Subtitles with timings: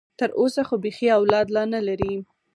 [0.19, 2.13] تر اوسه خو بيخي اولاد لا نه لري.